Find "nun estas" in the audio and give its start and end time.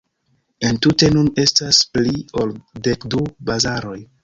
1.17-1.83